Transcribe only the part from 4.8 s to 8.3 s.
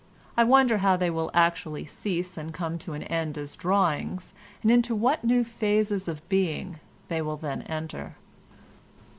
what new phases of being they will then enter.